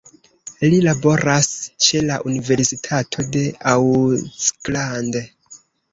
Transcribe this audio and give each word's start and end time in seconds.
Li 0.69 0.77
laboras 0.85 1.49
ĉe 1.87 2.01
la 2.07 2.17
Universitato 2.31 3.27
de 3.37 3.47
Auckland. 3.75 5.21